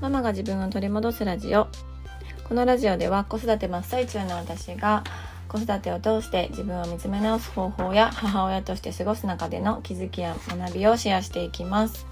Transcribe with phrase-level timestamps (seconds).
[0.00, 1.68] ママが自分を取り戻すラジオ。
[2.48, 5.04] このラジオでは子育て真っ最中の私が
[5.46, 12.06] 子育てを通して自分を見つめ直す方法や母親として過ごす中での気づきや学びをシェアしていきます。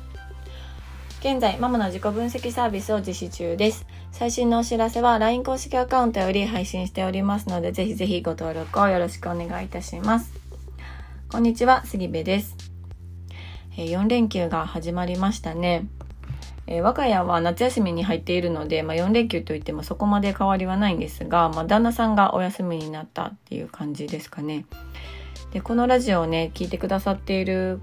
[1.20, 3.86] 現在ママの自己分析サービスを実施中です。
[4.12, 10.30] 最新のお知らせは LINE 公式アカウントより配信しておりますのでぜひぜひご登録をよろしくお願いいたします。
[11.30, 12.54] こんにちは杉部です。
[13.76, 15.86] 4連休が始まりましたね。
[16.70, 24.66] えー、我が家は夏休みに入っているので、まあ、4連休といってもそこまで変わりはないんですが、まあ、旦那さんがお休みになったっていう感じですかね。
[25.52, 27.80] でこのラジオをね聞いてくださっている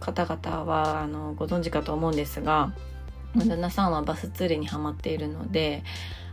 [0.00, 2.72] 方々はあのご存知かと思うんですが
[3.36, 5.84] 旦那さんはバス釣りにはまっているので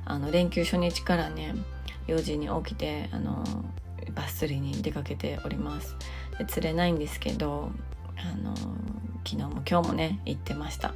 [0.05, 1.53] あの連休初日からね
[2.07, 3.43] 4時に起きてあの
[4.15, 5.95] バス釣りに出かけております
[6.39, 7.71] で釣れないんですけど
[8.17, 8.55] あの
[9.23, 10.95] 昨日も今日もね行ってました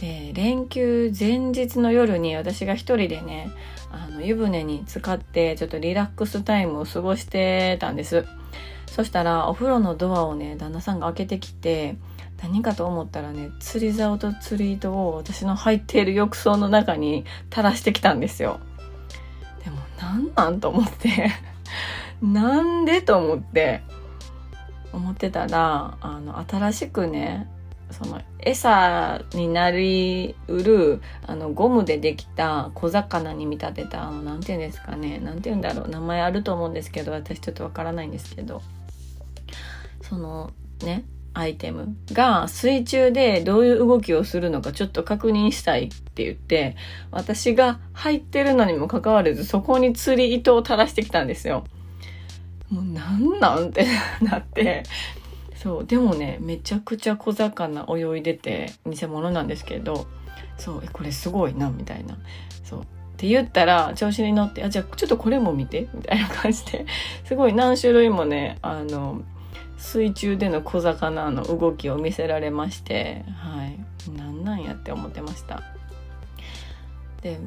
[0.00, 3.50] で連休前日の夜に私が一人でね
[3.90, 8.26] あの湯船に浸かってちょっとリラックスタイムを過ごしてたんです。
[8.86, 11.96] そしたらお風呂のドアをね旦那さんが開けてきて
[12.42, 18.60] 何かと思ったらね釣り竿と釣り糸を私の入っている浴槽の中に垂らしてきたんですよ。
[19.64, 21.30] でもなんなんと思って
[22.22, 23.82] なんでと思って
[24.92, 27.48] 思ってたらあの新しくね
[27.90, 35.18] その餌になりうるあのゴムでできた小魚に見立てたあのなんて言うんですかね。
[35.18, 35.88] なんて言うんだろう。
[35.88, 38.62] 名前あると思うんですけど私ちょっとわからないんですけど。
[40.02, 46.76] そのねアイテムが水中でどういう動きをするのかちょっと確認したいって言って
[47.10, 51.64] 私が入ってるのにもかかわらずそこに釣り糸を垂らしてきたんですよ。
[52.70, 53.86] もうなんなんて
[54.22, 54.84] なって。
[55.56, 60.06] そうでもねめちゃくちゃ小魚泳いでて偽物なんですけど
[60.58, 62.16] そうえこれすごいなみたいな。
[62.64, 62.80] そう。
[62.80, 62.84] っ
[63.18, 66.86] て言ったら調子に乗って「あじゃあちょっとこれも見て」みたいな感じで。
[67.24, 69.22] すごい何種類もねあの
[69.78, 73.78] 水中での小魚の動きを見せられましてはい。
[74.16, 75.62] なんなんやって思ってました。
[77.22, 77.38] で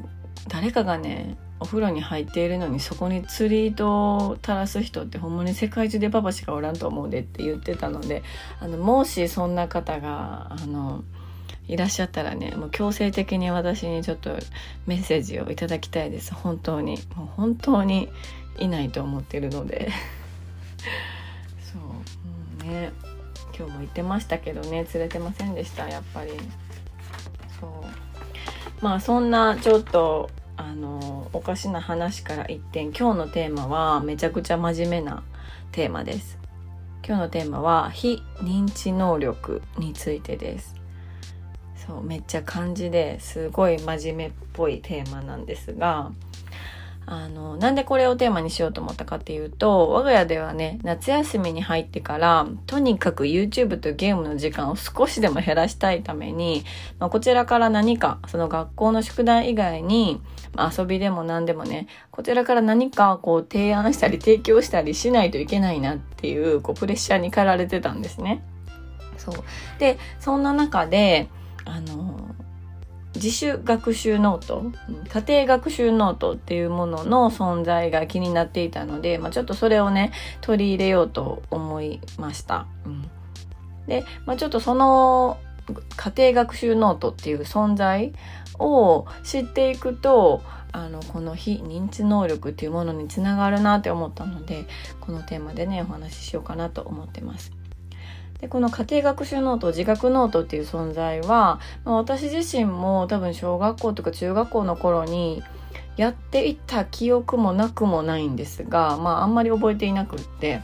[0.48, 8.22] 誰かがねお風呂に入っているのにそこに釣り糸を垂らす人ってほんまに世界中でパパしかおらんと思うでって言ってたので
[8.60, 11.04] あのもしそんな方があの
[11.68, 14.36] いらっしゃったらねもう強制的に私にちょっと
[14.86, 16.34] メッセージをいただきたいです。
[16.34, 16.98] 本当に。
[17.14, 18.08] もう本当に
[18.58, 19.92] いないと思ってるので。
[21.72, 21.82] そう。
[21.82, 21.94] も
[22.60, 22.92] うね。
[23.56, 24.84] 今日も言ってましたけどね。
[24.86, 26.32] 釣れてませんでしたやっぱり。
[28.80, 35.22] まあそんなちょっとあのおかしな話から一点今日のテーマはめちゃくちゃ真面目な
[35.72, 36.38] テーマです。
[37.06, 40.74] 今日のテーマは非認知能力についてです。
[41.86, 46.12] そうめっちゃ漢字ですごい真面目っぽいテーマなんですが
[47.06, 56.64] あの、なんでこれをテーマにしようと思ったかっていうと、我が家ではね、夏休みに入ってから、とにかく YouTube とゲームの時間を少しでも減らしたいために、
[56.98, 60.22] まあ、こちらから何か、その学校の宿題以外に、
[60.54, 68.42] まあ、遊びでも何でもね、こちらから何かこう提案したり提供したりしないといけないなっていう、こうプレッシャーに駆られてたんですね。
[69.16, 69.34] そう。
[69.78, 71.28] で、そんな中で、
[71.64, 72.29] あの、
[73.22, 74.72] 自主学習ノート、
[75.08, 82.66] 家庭学習ノートっていうものの存在が気になっていたので、まあ、ちょっとそれをね、取り入れようと思いました。
[82.86, 83.10] うん、
[83.86, 85.36] で、まあ、ちょっとその
[85.96, 88.14] 家庭学習ノートっていう存在
[88.58, 90.42] を知っていくと、
[90.72, 94.64] あの、この非認知能力っていうものにつながるなって思ったので、
[95.00, 97.59] このテーマでね、お話ししようかなと思ってます。
[98.40, 105.42] でこの家庭学習ノート自学ノートっていう存在は、まあ、私自身も多分小学校とか中学校の頃に
[105.96, 110.62] やっていた記憶もなくもないんですが、まあ、あんまり覚えていなくって。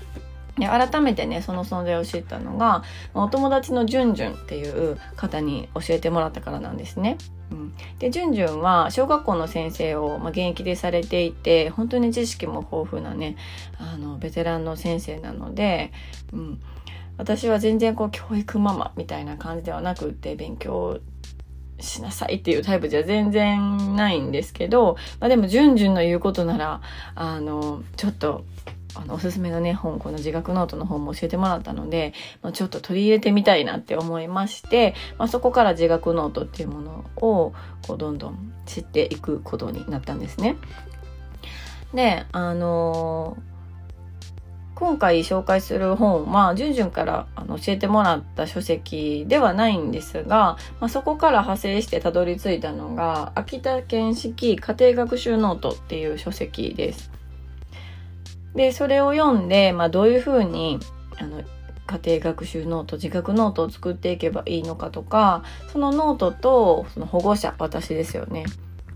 [0.58, 2.82] で改めてねその存在を知ったのが
[3.12, 7.18] お友達のじゅんじゅんっていう方に教えてもらったからなんですね。
[7.52, 13.36] うん、でじゅんじゅんは小学校の先生を、まあ、現役でされていて本当に知識も豊富なね
[13.78, 15.92] あのベテランの先生なので、
[16.32, 16.60] うん、
[17.18, 21.00] 私は全然こう教育ママみたいな感じではなくって勉強
[21.80, 26.80] しなさいっていうタイプじゃ全然ないんですけど、まあ、でもじゅんじゅんの言うことなら
[27.14, 28.44] あのちょっと
[28.94, 37.52] あのおすすめのね本この自学ノートの本も教えてもらったので、まあ、ちょっと取り入れてみたいなって思いまして、まあ、そこから自学ノートっていうものを
[37.84, 40.56] こうどんどん知っていくことになったんですね。
[41.92, 43.55] であのー
[44.76, 57.10] 今回紹介する本は、じゅんじゅんからあの教えてもらった書籍ではないんですが、まあ、そこから派生してたどり着いたのが、秋田県式家庭学習ノートっていう書籍です。
[58.54, 60.78] で、それを読んで、まあ、どういうふうに、
[61.18, 61.40] あの、
[61.86, 65.42] 家庭学習ノート、自学ノートを作っていけばいいのかとか、
[65.72, 68.44] そのノートと、その保護者、私ですよね。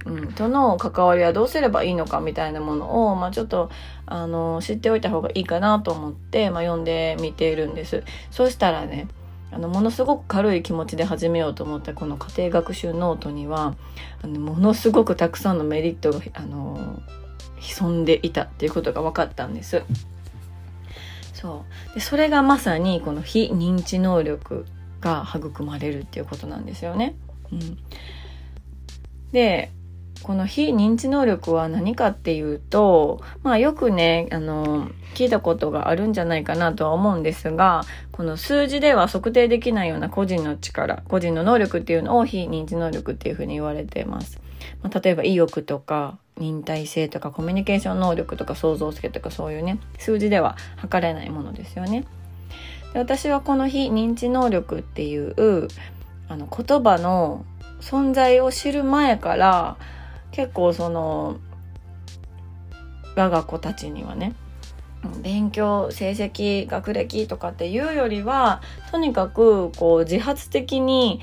[0.06, 3.70] うん、との関わりはどうすればいいのかみたいなものを、まあ、ちょっと
[4.06, 8.02] あの知っておいた方がいいかなと思って、まあ、読んでみているんです。
[8.30, 9.08] そうしたらね
[9.52, 13.74] あのものすごく軽い気持ちで始めようと思ったこの家庭学習ノートには
[14.22, 17.02] あのものすごくたくさんのメリットがあの
[17.58, 19.82] 潜んでいたっていうことが分かったんです。
[21.34, 24.66] そうでそれがまさにこの非認知能力
[25.00, 27.16] が育まれるっていうことなんですよね。
[27.50, 27.78] うん、
[29.32, 29.72] で
[30.22, 37.82] この非認知能力は何かっていうと、まあよくね、あの、聞いたことがあるんじゃないかなとは思うんですが、
[38.12, 44.40] この数字では測定できないような個人の力、個人の能力っていうのを非認知能力っていうふうに言われています。
[44.82, 52.04] まあ、例えば意欲とか、忍耐性とかコミュニケーション能力とか創造性とかそういうね、数字では測れないものですよね。
[52.92, 55.68] で私はこの非認知能力っていう、
[56.28, 57.44] あの言葉の
[57.80, 59.76] 存在を知る前から、
[60.32, 61.38] 結構その
[63.16, 64.34] 我が子たちにはね
[65.22, 68.60] 勉強成績学歴とかっていうよりは
[68.90, 71.20] とにかくこう自発的に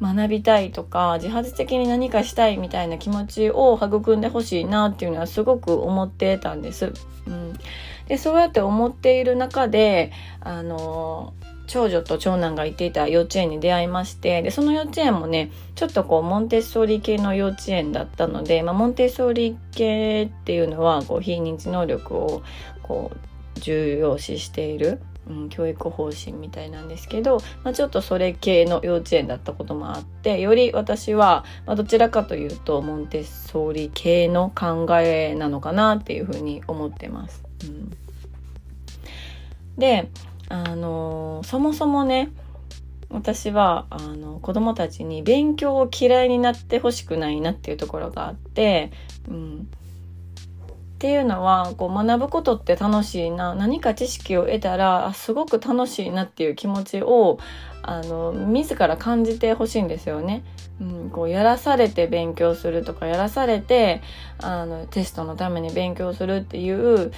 [0.00, 6.92] 学びたいとか自発的に何かしたいみたいな気持ちを育んでほしいなっていうのはすごく思ってたんです。
[7.26, 7.58] うん、
[8.06, 11.34] でそうやって思っている中であの
[11.68, 22.42] 長女と長男が行っていた幼稚園に出会いまして、で、その幼稚園もね、ちょっとこう、モンテッソーリ系の幼稚園だったので、まあ、モンテッソーリ系っていうのは、こう、非認知能力を、
[22.82, 37.42] こう、重要視している、うん、教育方針みたいなんですけど、まあ、ちょっとそれ系の幼稚園だったこともあってより私は、まあ、どちらかというとモンテッソーリ系の考えなのかなっていうふうに思ってます。
[37.64, 37.92] うん、
[39.76, 40.08] で
[40.48, 42.30] あのそもそもね
[43.10, 48.90] 私はあの子供たちに勉強を嫌いになってほしくないなっていうところがあって、
[49.28, 49.68] うん、
[50.98, 53.54] っていうのはこう学ぶことって楽しいな。
[53.54, 57.38] 何か知識を得たらあすごく楽しいなっていう気持ちを
[57.82, 60.42] あの自ら感じてほしいんですよね。
[60.80, 64.02] うん、こうやらされて勉強するとかやらされて
[64.38, 67.12] あのテストのために勉強するっていう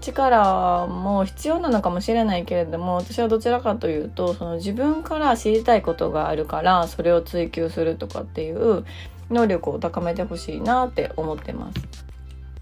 [0.00, 8.84] 力も必要なのかもしれないけれども私はどちらかというとその自分から知りたいことがあるからそれを追求するとかっていう
[9.30, 12.08] 能力を高めてほしいなって思ってます。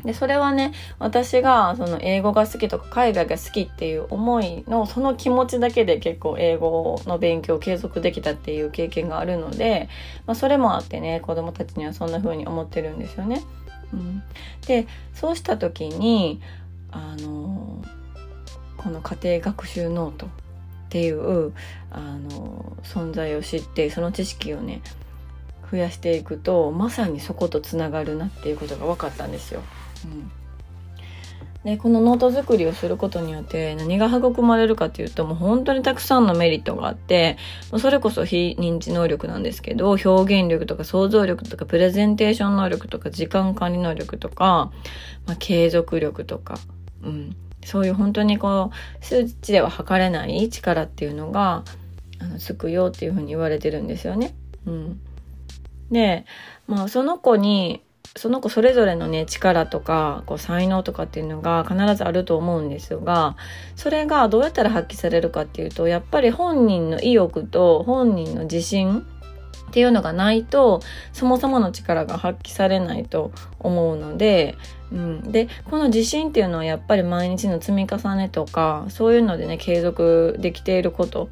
[0.07, 9.89] で、それはね、私がその英語が好きとか海外が好きっていう思いのその気持ちだけで結構英語の勉強を継続できたっていう経験があるので、
[10.27, 13.43] まあ、それもあってね、子供たちにはそんな風に思ってるんですよね。
[13.93, 14.23] うん、
[14.67, 16.41] で、そうした時に、
[16.91, 17.83] あの
[18.77, 20.29] この家庭学習ノートっ
[20.89, 21.53] ていう
[21.91, 24.83] あの存在を知ってその知識をね
[25.71, 29.63] 増やしていくとまさにそことつながるなっていうことが分かったんですよ。
[30.05, 30.31] うん
[31.67, 37.39] でこのノート作りをすることによって何が育まれるかっていうともう本当にたくさんのメリットがあって
[37.77, 44.71] それこそ非認知能力なんですけど表現力とか想像力とかプレゼンテーション能力とか時間管理能力とか、
[45.27, 46.61] まあ、継続力とか
[47.07, 51.65] うん、そういう本当にこう数値では測れない力っていうのが
[52.19, 54.35] あのつくよっていうふうに言われてるんですよね。
[54.67, 55.01] うん、
[55.91, 56.25] で、
[56.67, 57.83] まあ、その子に
[58.17, 63.37] その子それぞれのね力とかこう才能とかっていうのが必ずあると思うんですが
[63.75, 69.07] それがどうやったら発揮されるかっていうとやっぱり本人の意欲と本人の自信
[69.69, 70.81] っていうのがないと
[71.13, 74.57] そもそもの力が発揮されないと思うので、
[74.93, 81.29] うん、でこの自信っていうのはやっぱり毎日の積み重ねとかそういうのでね継続できていること、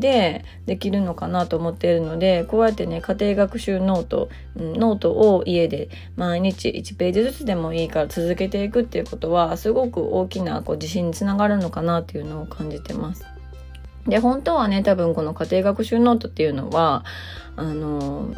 [0.00, 13.37] でできるのかなと思っているのでこうやってね家庭学習ノート、うん、ノートを家で毎日1ページずつでもいいから続けていくっていうことはすごく大きなこう自信につながるのかなっていうのを感じてます。
[14.08, 17.04] で、本当はね、多分この家庭学習ノートっていうのは、
[17.56, 18.34] あの、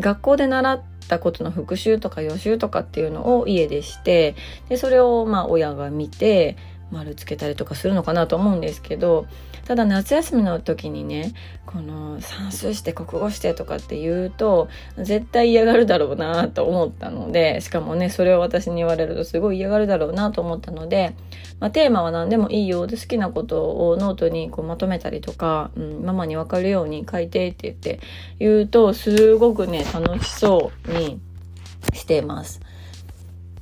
[0.00, 4.36] 学校で習ったことの復習とか予習とかっていうのを家でして、
[4.68, 6.56] で、それをまあ親が見て、
[6.94, 9.26] 丸つけたりとかするのかなと思うんですけど
[9.66, 11.32] ただ夏休みの時にね
[11.66, 21.16] この算数して国語してとかって言うと絶対嫌がるだろうなと思ったのでしかもねそれを私に言われるとすごい嫌がるだろうなと思ったので、
[21.60, 28.00] まあ、テーマは何でもいいよで好きなことをノートにこうまとめたりとか、うん、ママに分かるように書いてって言って
[28.38, 31.20] 言うとすごくね楽しそうに
[31.94, 32.60] しています。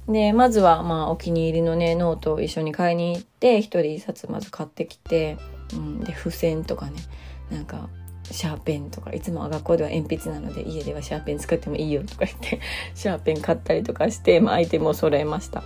[0.09, 5.37] で、まずは、まあ、お気に入りのね、ノートを一緒に買いに行って、一人一冊まず買ってきて、
[5.75, 6.93] うん、で、付箋とかね、
[7.51, 7.89] なんか、
[8.31, 12.61] シャーペンとか、いつも学校では鉛筆なので、家ではシャーペン使ってもいいよとか言って、
[12.95, 15.63] シャーペン買ったりとかして、まあ、アイテムを揃えました。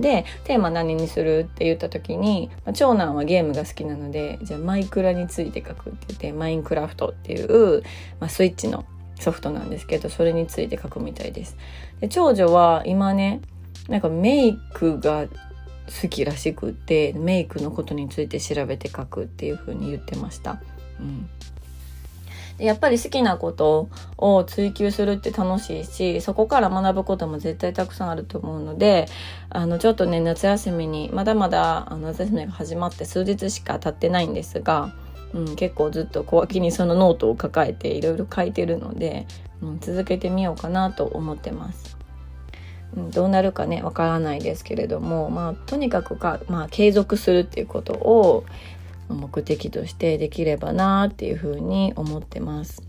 [0.00, 7.82] で、テーマ何にするって言った時に、まあ、長男はゲームが好きなので、じゃあマイクラについて書くって言って、マインクラフトっていう、
[8.20, 8.84] まあ、スイッチの
[9.18, 11.56] ソフトなんですけど、それについて書くみたいです。
[12.00, 13.40] で長女は今ね、
[13.88, 15.26] なんかメイクが
[16.02, 20.60] 好きらしくてメイクのことについて調べて書くっていう風に言ってました。
[21.00, 21.28] うん
[22.58, 29.08] やっぱり好きなことを追求するって楽しいしそこから学ぶことも絶対たくさんあると思うので
[29.50, 34.94] あのちょっとね夏休みにまだまだ夏休みが始まって数日しか経ってないんですが、
[35.32, 39.26] うん、結構ずっと小脇にそのノートを抱えていろいろ書いてるので、
[39.60, 42.01] うん、続けてみようかなと思ってます。
[42.96, 48.44] どうなるかねわからないですけれども、まあ、とにかくか、まあ、継続するっていうことを
[49.08, 52.82] 目的としてできればなっていうふうに思ってます。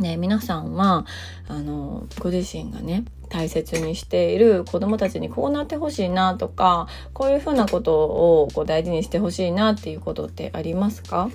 [0.00, 1.06] ね、皆さんは
[1.46, 11.30] あのご自身がね大切にしている子供たちにこうなってほしいなとかこういうふうなことをこう大事にしてほしいなっていうことってありますか？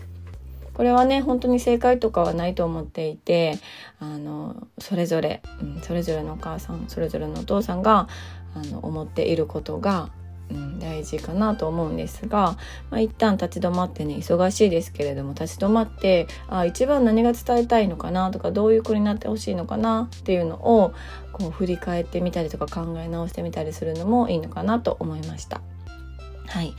[0.79, 3.59] これはね本当に正解とかはないと思っていて
[3.99, 8.07] あのそれぞれ、うん、それぞれのお母さんそれぞれのお父さんが
[8.55, 10.09] あの思っていることが
[10.49, 12.57] うん、大事かなと思うんですが、
[12.89, 20.93] まあ、一旦立ち止まってね忙しいですけれども立ち止まってあ一番何が伝えたいのかなとかどういう子になってほしいのかなっていうのを
[21.33, 25.61] こう振り返ってみたりとか考え直してみたりするのもいいのかなと思いました。
[26.49, 26.73] はい。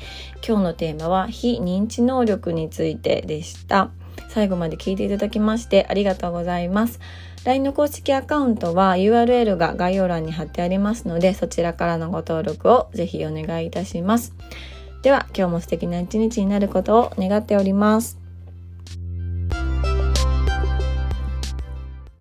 [0.47, 3.91] 今日のテーマは非認知能力についてでした。
[4.29, 7.01] 最後まで聞いていただきましてありがとうございます。
[7.45, 14.35] LINE の公式アカウントは URL が概要欄に貼ってありますので、そちらからのご登録をぜひお願いいたします。
[15.03, 18.20] では、今日も素敵な一日になることを願っております。